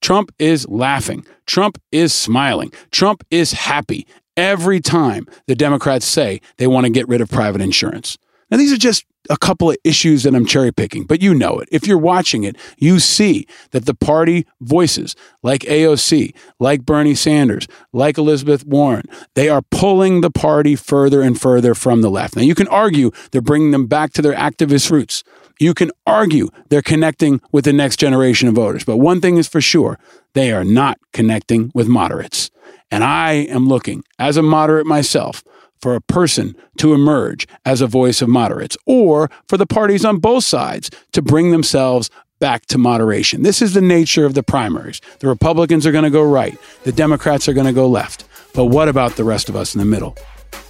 [0.01, 1.25] Trump is laughing.
[1.47, 2.73] Trump is smiling.
[2.91, 7.61] Trump is happy every time the Democrats say they want to get rid of private
[7.61, 8.19] insurance.
[8.51, 11.59] Now, these are just a couple of issues that I'm cherry picking, but you know
[11.59, 11.69] it.
[11.71, 17.67] If you're watching it, you see that the party voices like AOC, like Bernie Sanders,
[17.93, 22.37] like Elizabeth Warren, they are pulling the party further and further from the left.
[22.37, 25.25] Now, you can argue they're bringing them back to their activist roots.
[25.61, 28.85] You can argue they're connecting with the next generation of voters.
[28.85, 29.99] But one thing is for sure
[30.35, 32.51] they are not connecting with moderates.
[32.91, 35.43] And I am looking, as a moderate myself,
[35.81, 40.19] for a person to emerge as a voice of moderates or for the parties on
[40.19, 43.43] both sides to bring themselves back to moderation.
[43.43, 45.01] This is the nature of the primaries.
[45.21, 48.25] The Republicans are going to go right, the Democrats are going to go left.
[48.55, 50.17] But what about the rest of us in the middle?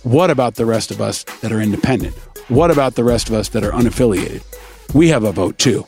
[0.02, 2.14] What about the rest of us that are independent?
[2.48, 4.42] What about the rest of us that are unaffiliated?
[4.94, 5.86] We have a vote too.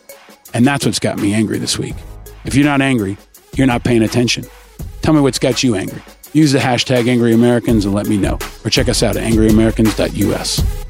[0.53, 1.95] And that's what's got me angry this week.
[2.45, 3.17] If you're not angry,
[3.55, 4.45] you're not paying attention.
[5.03, 6.03] Tell me what's got you angry.
[6.33, 8.39] Use the hashtag Angry Americans and let me know.
[8.65, 10.81] Or check us out at angryamericans.us.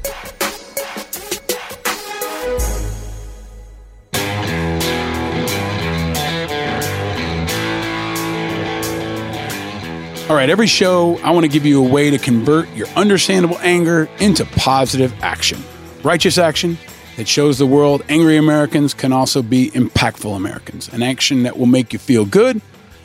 [10.31, 13.57] All right, every show, I want to give you a way to convert your understandable
[13.59, 15.61] anger into positive action.
[16.03, 16.77] Righteous action
[17.17, 21.65] that shows the world angry Americans can also be impactful Americans, an action that will
[21.65, 22.61] make you feel good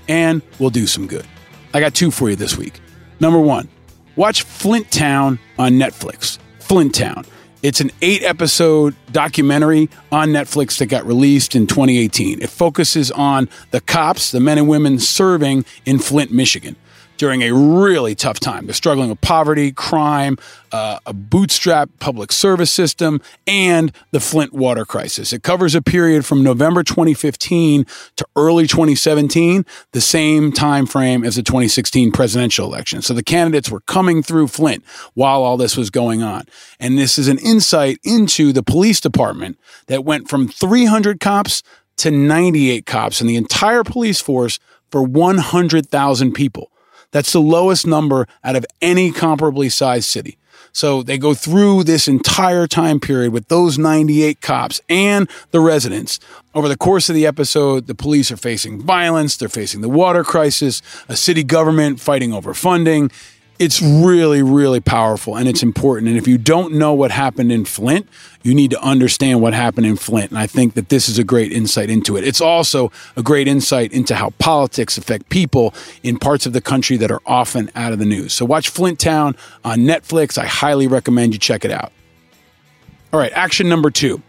[0.07, 1.27] and will do some good.
[1.77, 2.81] I got two for you this week.
[3.21, 3.69] Number one,
[4.17, 6.39] watch Flint Town on Netflix.
[6.59, 7.27] Flint Town.
[7.63, 12.41] It's an eight episode documentary on Netflix that got released in 2018.
[12.41, 16.77] It focuses on the cops, the men and women serving in Flint, Michigan
[17.17, 18.67] during a really tough time.
[18.67, 20.37] They're struggling with poverty, crime,
[20.73, 25.33] uh, a bootstrap public service system, and the Flint water crisis.
[25.33, 31.37] It covers a period from November 2015 to early 2017, the same time frame as
[31.37, 33.03] the 2016 presidential election.
[33.03, 36.45] So the candidates were coming through Flint while all this was going on.
[36.79, 41.63] And this is an insight into the police department that went from 300 cops
[41.99, 44.59] to 98 cops in the entire police force
[44.91, 46.71] for 100,000 people.
[47.17, 50.37] That's the lowest number out of any comparably sized city.
[50.73, 56.21] So they go through this entire time period with those 98 cops and the residents.
[56.55, 60.25] Over the course of the episode, the police are facing violence, they're facing the water
[60.25, 63.11] crisis, a city government fighting over funding
[63.59, 66.09] it's really, really powerful and it's important.
[66.09, 68.07] And if you don't know what happened in Flint,
[68.43, 70.31] you need to understand what happened in Flint.
[70.31, 72.25] And I think that this is a great insight into it.
[72.25, 76.97] It's also a great insight into how politics affect people in parts of the country
[76.99, 78.33] that are often out of the news.
[78.33, 80.37] So watch Flint Town on Netflix.
[80.39, 81.93] I highly recommend you check it out.
[83.13, 84.23] All right, action number two.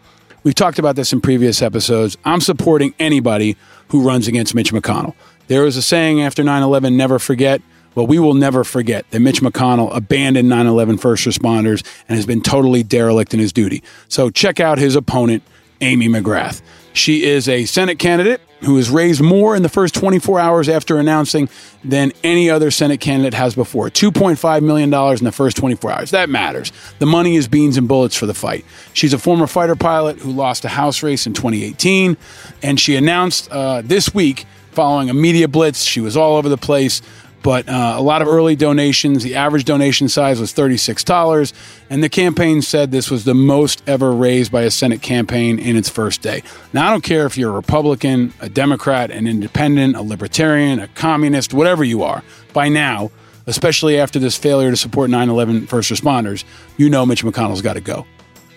[0.43, 2.17] We've talked about this in previous episodes.
[2.23, 3.57] I'm supporting anybody
[3.89, 5.13] who runs against Mitch McConnell.
[5.47, 7.61] There is a saying after 9 11 never forget.
[7.97, 12.27] Well, we will never forget that Mitch McConnell abandoned 9 11 first responders and has
[12.27, 13.81] been totally derelict in his duty.
[14.07, 15.41] So check out his opponent,
[15.81, 16.61] Amy McGrath.
[16.93, 20.99] She is a Senate candidate who has raised more in the first 24 hours after
[20.99, 21.49] announcing
[21.83, 23.89] than any other Senate candidate has before.
[23.89, 26.11] $2.5 million in the first 24 hours.
[26.11, 26.71] That matters.
[26.99, 28.63] The money is beans and bullets for the fight.
[28.93, 32.15] She's a former fighter pilot who lost a House race in 2018,
[32.61, 36.57] and she announced uh, this week, following a media blitz, she was all over the
[36.57, 37.01] place,
[37.47, 39.23] but uh, a lot of early donations.
[39.23, 41.53] The average donation size was $36,
[41.89, 45.77] and the campaign said this was the most ever raised by a Senate campaign in
[45.77, 46.43] its first day.
[46.73, 50.89] Now, I don't care if you're a Republican, a Democrat, an independent, a libertarian, a
[50.89, 52.21] communist, whatever you are,
[52.51, 53.11] by now,
[53.45, 56.43] especially after this failure to support 9 11 first responders,
[56.75, 58.05] you know Mitch McConnell's got to go.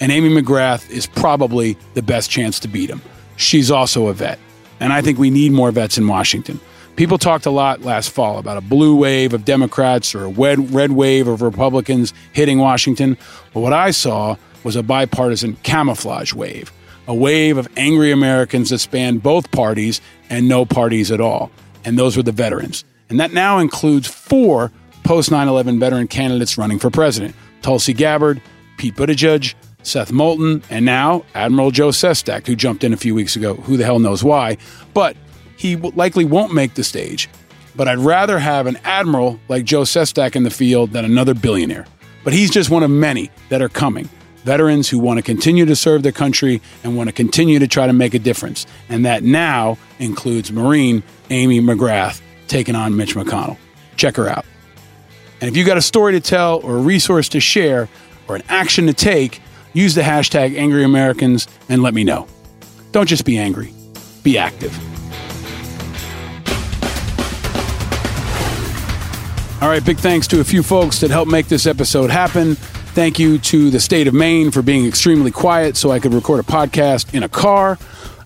[0.00, 3.02] And Amy McGrath is probably the best chance to beat him.
[3.36, 4.40] She's also a vet.
[4.80, 6.58] And I think we need more vets in Washington.
[6.96, 10.72] People talked a lot last fall about a blue wave of Democrats or a red,
[10.72, 13.16] red wave of Republicans hitting Washington.
[13.54, 16.70] But what I saw was a bipartisan camouflage wave,
[17.06, 21.50] a wave of angry Americans that spanned both parties and no parties at all.
[21.84, 22.84] And those were the veterans.
[23.08, 24.70] And that now includes four
[25.02, 28.42] post 9 11 veteran candidates running for president Tulsi Gabbard,
[28.76, 33.36] Pete Buttigieg, Seth Moulton, and now Admiral Joe Sestak, who jumped in a few weeks
[33.36, 33.54] ago.
[33.54, 34.58] Who the hell knows why?
[34.94, 35.16] But
[35.60, 37.28] he likely won't make the stage.
[37.76, 41.84] But I'd rather have an admiral like Joe Sestak in the field than another billionaire.
[42.24, 44.08] But he's just one of many that are coming.
[44.44, 47.86] Veterans who want to continue to serve their country and want to continue to try
[47.86, 48.66] to make a difference.
[48.88, 53.58] And that now includes Marine Amy McGrath taking on Mitch McConnell.
[53.96, 54.46] Check her out.
[55.42, 57.90] And if you got a story to tell or a resource to share
[58.28, 59.42] or an action to take,
[59.74, 62.26] use the hashtag Angry Americans and let me know.
[62.92, 63.74] Don't just be angry,
[64.22, 64.89] be active.
[69.60, 72.54] All right, big thanks to a few folks that helped make this episode happen.
[72.54, 76.40] Thank you to the state of Maine for being extremely quiet so I could record
[76.40, 77.78] a podcast in a car.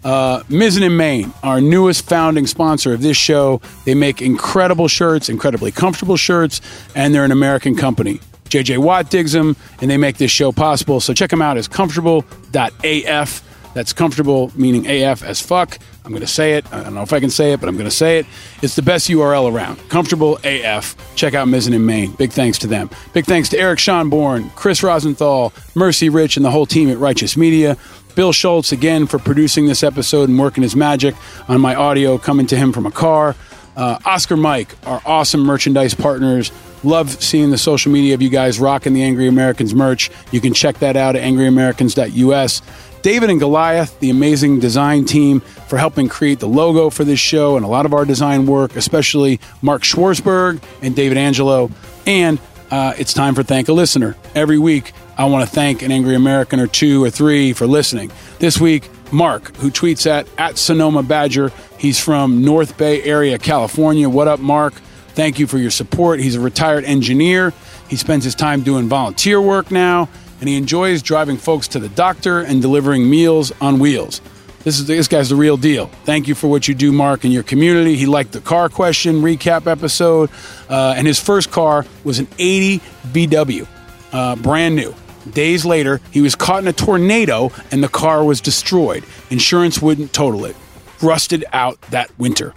[0.04, 3.60] Uh, Mizzen in Main, our newest founding sponsor of this show.
[3.84, 6.60] They make incredible shirts, incredibly comfortable shirts,
[6.94, 8.20] and they're an American company.
[8.44, 11.00] JJ Watt digs them, and they make this show possible.
[11.00, 13.42] So check them out as comfortable.af.
[13.74, 15.80] That's comfortable, meaning AF as fuck.
[16.04, 16.70] I'm going to say it.
[16.70, 18.26] I don't know if I can say it, but I'm going to say it.
[18.62, 19.76] It's the best URL around.
[19.88, 20.96] Comfortable AF.
[21.14, 22.12] Check out Mizzen in Main.
[22.12, 22.90] Big thanks to them.
[23.14, 27.38] Big thanks to Eric Schonborn, Chris Rosenthal, Mercy Rich, and the whole team at Righteous
[27.38, 27.78] Media.
[28.14, 31.14] Bill Schultz again for producing this episode and working his magic
[31.48, 33.34] on my audio coming to him from a car.
[33.74, 36.52] Uh, Oscar Mike, our awesome merchandise partners.
[36.84, 40.10] Love seeing the social media of you guys rocking the Angry Americans merch.
[40.30, 42.62] You can check that out at angryamericans.us.
[43.04, 47.54] David and Goliath, the amazing design team, for helping create the logo for this show
[47.56, 51.70] and a lot of our design work, especially Mark Schwarzberg and David Angelo.
[52.06, 52.40] And
[52.70, 54.16] uh, it's time for Thank a Listener.
[54.34, 58.10] Every week, I want to thank an angry American or two or three for listening.
[58.38, 61.52] This week, Mark, who tweets at, at Sonoma Badger.
[61.76, 64.08] He's from North Bay area, California.
[64.08, 64.72] What up, Mark?
[65.08, 66.20] Thank you for your support.
[66.20, 67.52] He's a retired engineer.
[67.86, 70.08] He spends his time doing volunteer work now
[70.40, 74.20] and he enjoys driving folks to the doctor and delivering meals on wheels.
[74.64, 75.86] This is this guy's the real deal.
[76.04, 77.96] Thank you for what you do, Mark, and your community.
[77.96, 80.30] He liked the car question recap episode,
[80.70, 82.78] uh, and his first car was an 80
[83.12, 83.66] VW,
[84.12, 84.94] uh, brand new.
[85.30, 89.04] Days later, he was caught in a tornado and the car was destroyed.
[89.30, 90.56] Insurance wouldn't total it.
[91.02, 92.54] Rusted out that winter.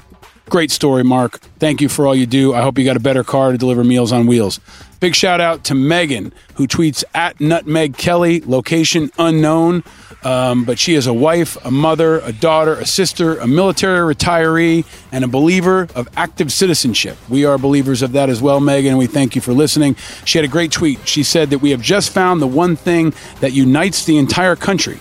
[0.49, 1.39] Great story, Mark.
[1.59, 2.53] Thank you for all you do.
[2.53, 4.61] I hope you got a better car to deliver meals on wheels.
[5.01, 9.83] Big shout out to Megan, who tweets at Nutmeg Kelly, location unknown.
[10.23, 14.85] Um, but she is a wife, a mother, a daughter, a sister, a military retiree,
[15.11, 17.17] and a believer of active citizenship.
[17.29, 19.95] We are believers of that as well, Megan, and we thank you for listening.
[20.25, 21.07] She had a great tweet.
[21.07, 24.99] She said that we have just found the one thing that unites the entire country.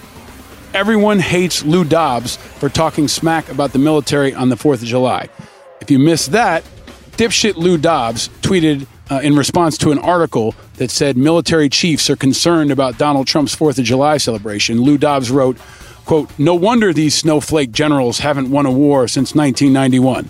[0.75, 5.29] Everyone hates Lou Dobbs for talking smack about the military on the 4th of July.
[5.81, 6.65] If you missed that,
[7.13, 12.17] dipshit Lou Dobbs tweeted uh, in response to an article that said military chiefs are
[12.17, 14.83] concerned about Donald Trump's 4th of July celebration.
[14.83, 15.59] Lou Dobbs wrote,
[16.05, 20.29] quote, No wonder these snowflake generals haven't won a war since 1991,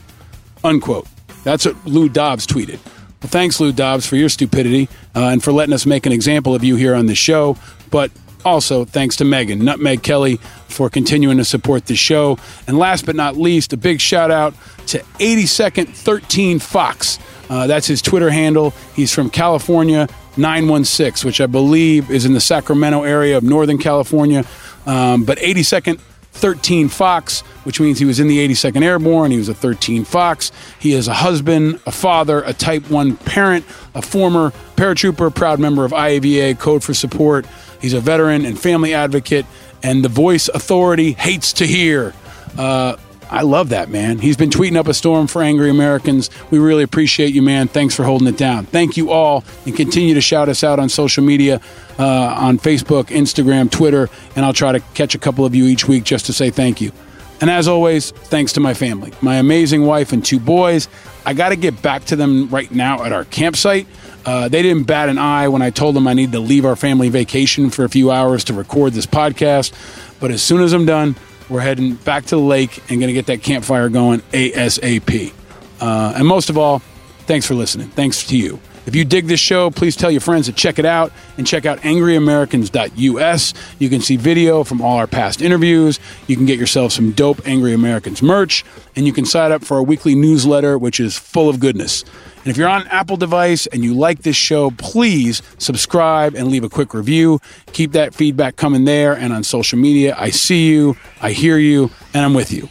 [0.63, 1.09] unquote.
[1.43, 2.79] That's what Lou Dobbs tweeted.
[3.23, 6.55] Well, thanks, Lou Dobbs, for your stupidity uh, and for letting us make an example
[6.55, 7.57] of you here on the show.
[7.91, 8.11] But
[8.45, 10.37] also, thanks to Megan, Nutmeg Kelly,
[10.69, 12.39] for continuing to support the show.
[12.67, 14.55] And last but not least, a big shout out
[14.89, 17.19] to 82nd 13 Fox.
[17.49, 18.71] Uh, that's his Twitter handle.
[18.95, 24.45] He's from California 916, which I believe is in the Sacramento area of Northern California.
[24.85, 26.01] Um, but 82nd
[26.37, 29.31] 13 Fox, which means he was in the 82nd Airborne.
[29.31, 30.53] He was a 13 Fox.
[30.79, 33.65] He is a husband, a father, a Type 1 parent,
[33.95, 37.47] a former paratrooper, proud member of IAVA, Code for Support.
[37.81, 39.47] He's a veteran and family advocate,
[39.83, 42.15] and the voice authority hates to hear.
[42.57, 42.97] Uh,
[43.31, 44.19] I love that, man.
[44.19, 46.31] He's been tweeting up a storm for angry Americans.
[46.51, 47.69] We really appreciate you, man.
[47.69, 48.67] Thanks for holding it down.
[48.67, 51.61] Thank you all, and continue to shout us out on social media
[51.99, 52.05] uh,
[52.39, 56.05] on Facebook, Instagram, Twitter, and I'll try to catch a couple of you each week
[56.05, 56.93] just to say thank you.
[57.41, 60.89] And as always, thanks to my family, my amazing wife and two boys.
[61.27, 63.87] I got to get back to them right now at our campsite.
[64.25, 66.77] Uh, they didn't bat an eye when I told them I needed to leave our
[66.77, 69.73] family vacation for a few hours to record this podcast.
[70.19, 71.15] But as soon as I'm done,
[71.49, 75.33] we're heading back to the lake and going to get that campfire going ASAP.
[75.81, 76.81] Uh, and most of all,
[77.27, 77.89] thanks for listening.
[77.89, 78.61] Thanks to you.
[78.87, 81.67] If you dig this show, please tell your friends to check it out and check
[81.67, 83.55] out angryamericans.us.
[83.81, 85.99] You can see video from all our past interviews.
[86.29, 88.65] You can get yourself some dope Angry Americans merch,
[88.95, 92.05] and you can sign up for our weekly newsletter, which is full of goodness.
[92.39, 96.47] And if you're on an Apple device and you like this show, please subscribe and
[96.47, 97.41] leave a quick review.
[97.73, 100.15] Keep that feedback coming there and on social media.
[100.17, 102.69] I see you, I hear you, and I'm with you.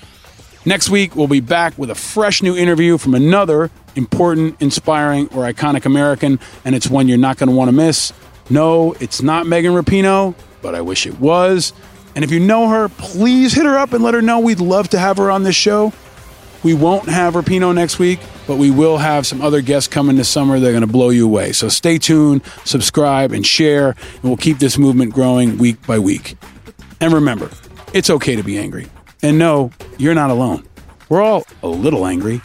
[0.65, 5.43] Next week, we'll be back with a fresh new interview from another important, inspiring, or
[5.43, 8.13] iconic American, and it's one you're not going to want to miss.
[8.49, 11.73] No, it's not Megan Rapinoe, but I wish it was.
[12.15, 14.89] And if you know her, please hit her up and let her know we'd love
[14.89, 15.93] to have her on this show.
[16.63, 20.29] We won't have Rapinoe next week, but we will have some other guests coming this
[20.29, 20.59] summer.
[20.59, 21.51] They're going to blow you away.
[21.51, 26.37] So stay tuned, subscribe, and share, and we'll keep this movement growing week by week.
[26.99, 27.51] And remember,
[27.93, 28.87] it's okay to be angry.
[29.21, 30.65] And no, you're not alone.
[31.09, 32.41] We're all a little angry,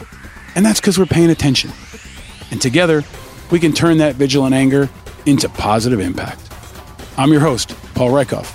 [0.55, 1.71] and that's because we're paying attention.
[2.51, 3.05] And together,
[3.51, 4.89] we can turn that vigilant anger
[5.27, 6.41] into positive impact.
[7.17, 8.47] I'm your host, Paul Rieckhoff.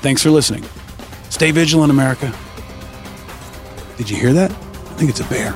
[0.00, 0.64] Thanks for listening.
[1.30, 2.34] Stay vigilant, America.
[3.96, 4.50] Did you hear that?
[4.50, 5.54] I think it's a bear.